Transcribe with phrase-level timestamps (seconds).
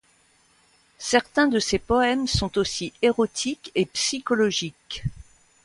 [0.97, 5.03] Certains de ses poèmes sont aussi érotiques et psychologiques.